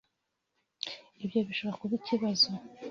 Ibyo 1.23 1.39
bishobora 1.47 1.79
kuba 1.81 1.93
ikibazo. 1.99 2.49